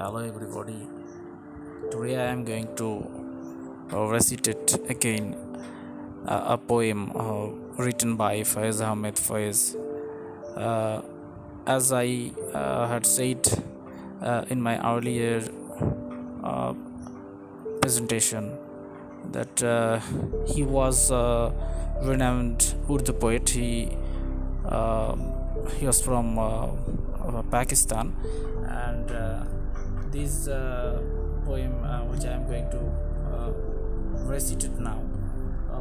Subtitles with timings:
[0.00, 0.88] Hello, everybody.
[1.90, 3.06] Today I am going to
[3.92, 5.36] uh, recite it again
[6.26, 9.76] uh, a poem uh, written by Faiz Ahmed Faiz.
[10.56, 11.02] Uh,
[11.66, 13.46] as I uh, had said
[14.22, 15.42] uh, in my earlier
[17.82, 18.56] presentation,
[19.32, 20.02] that
[20.46, 21.52] he was a
[22.00, 23.50] renowned Urdu poet.
[23.50, 23.90] He
[25.78, 26.36] he was from
[27.50, 28.16] Pakistan,
[28.64, 29.59] and
[30.10, 31.00] this uh,
[31.44, 32.78] poem, uh, which I am going to
[33.30, 33.52] uh,
[34.26, 35.02] recite it now,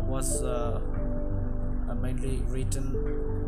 [0.07, 0.43] was
[2.01, 2.93] mainly written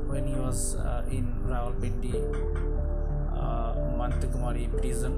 [0.08, 0.75] when he was
[1.09, 2.13] in Rawalpindi,
[3.34, 5.13] uh, Montgomery prison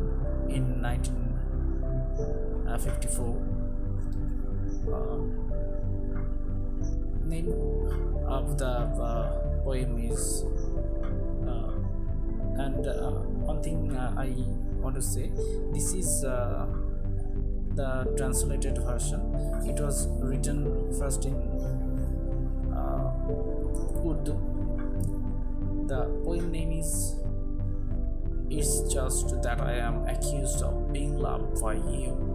[0.49, 3.41] in 1954.
[4.83, 5.15] Uh,
[7.25, 7.47] name
[8.27, 9.31] of the uh,
[9.63, 10.43] poem is
[11.47, 11.71] uh,
[12.61, 13.11] and uh,
[13.47, 14.27] one thing i
[14.83, 15.31] want to say
[15.71, 16.65] this is uh,
[17.75, 19.21] the translated version
[19.65, 20.59] it was written
[20.99, 21.35] first in
[22.81, 23.11] uh,
[24.09, 24.35] urdu
[25.87, 26.93] the poem name is
[28.49, 32.33] it's just that i am accused of being loved by you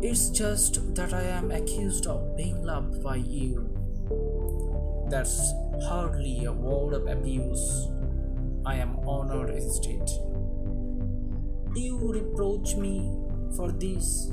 [0.00, 3.68] it's just that I am accused of being loved by you.
[5.10, 5.52] That's
[5.88, 7.88] hardly a word of abuse.
[8.68, 10.10] I am honored instead.
[11.74, 13.16] You reproach me
[13.56, 14.30] for this,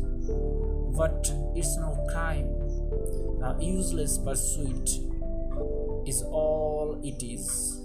[0.97, 2.50] but it's no crime.
[3.41, 4.89] A useless pursuit
[6.06, 7.80] is all it is.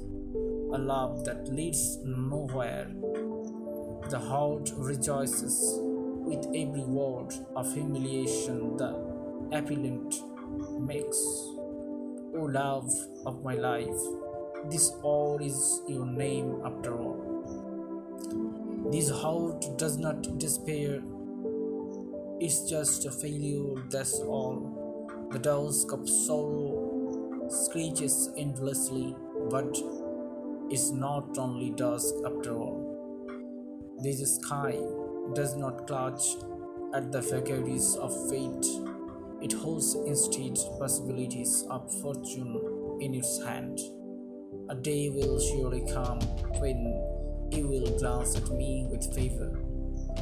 [0.74, 2.90] A love that leads nowhere.
[4.08, 8.90] The heart rejoices with every word of humiliation the
[9.52, 10.16] appellant
[10.80, 11.20] makes.
[12.34, 12.90] O love
[13.24, 14.02] of my life,
[14.68, 17.26] this all is your name after all.
[18.90, 21.00] This heart does not despair,
[22.40, 25.28] it's just a failure, that's all.
[25.30, 29.14] The dusk of sorrow screeches endlessly,
[29.50, 29.76] but
[30.70, 32.90] it's not only dusk after all.
[34.02, 34.78] This sky
[35.34, 36.36] does not clutch
[36.94, 38.66] at the vagaries of fate.
[39.42, 43.80] It holds instead possibilities of fortune in its hand.
[44.70, 46.20] A day will surely come
[46.60, 46.78] when
[47.50, 49.58] you will glance at me with favor.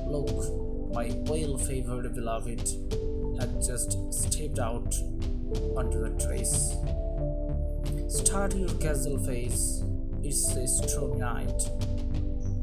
[0.07, 2.67] Look, my well favored beloved
[3.39, 4.95] had just stepped out
[5.77, 6.75] onto the trace.
[8.09, 9.83] Start your castle face,
[10.23, 11.69] it's a stormy night,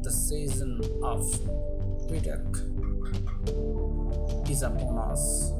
[0.02, 1.22] the season of
[2.09, 2.50] Pitak
[4.50, 5.52] is upon us.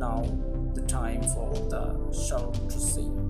[0.00, 0.26] Now
[0.74, 3.25] the time for the shout to sing.